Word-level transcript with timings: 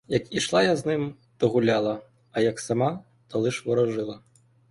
Як 0.07 0.33
ішла 0.35 0.61
я 0.63 0.75
з 0.75 0.85
ним, 0.85 1.15
то 1.37 1.49
гуляла, 1.49 2.01
а 2.31 2.41
як 2.41 2.59
сама, 2.59 3.03
то 3.27 3.39
лиш 3.39 3.65
ворожила. 3.65 4.19